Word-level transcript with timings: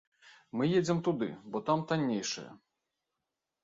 Мы 0.59 0.63
едзем 0.79 1.03
туды, 1.09 1.29
бо 1.51 1.57
там 1.71 1.87
таннейшае. 1.95 2.51